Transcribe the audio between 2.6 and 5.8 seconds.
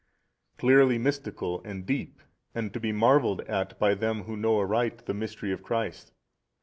to be marvelled at by them who know aright the mystery of